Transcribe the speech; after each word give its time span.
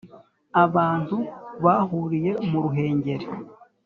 Abahutu 0.63 1.17
bahuriye 1.63 2.31
mu 2.49 2.57
Ruhengeri 2.63 3.25